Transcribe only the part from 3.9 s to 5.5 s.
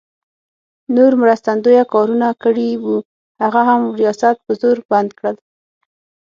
ریاست په زور بند کړل.